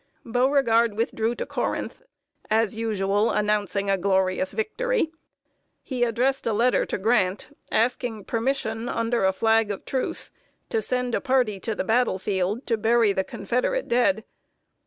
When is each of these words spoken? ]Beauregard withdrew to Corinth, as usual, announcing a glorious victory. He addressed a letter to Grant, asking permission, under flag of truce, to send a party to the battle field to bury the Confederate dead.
]Beauregard 0.25 0.95
withdrew 0.97 1.35
to 1.35 1.45
Corinth, 1.45 2.01
as 2.49 2.73
usual, 2.75 3.29
announcing 3.29 3.87
a 3.87 3.99
glorious 3.99 4.51
victory. 4.51 5.11
He 5.83 6.03
addressed 6.03 6.47
a 6.47 6.53
letter 6.53 6.87
to 6.87 6.97
Grant, 6.97 7.55
asking 7.71 8.25
permission, 8.25 8.89
under 8.89 9.31
flag 9.31 9.69
of 9.69 9.85
truce, 9.85 10.31
to 10.69 10.81
send 10.81 11.13
a 11.13 11.21
party 11.21 11.59
to 11.59 11.75
the 11.75 11.83
battle 11.83 12.17
field 12.17 12.65
to 12.65 12.77
bury 12.77 13.13
the 13.13 13.23
Confederate 13.23 13.87
dead. 13.87 14.23